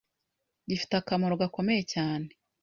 gifite 0.69 0.93
akamaro 0.97 1.33
gakomeye 1.41 1.81
cyane 1.93 2.29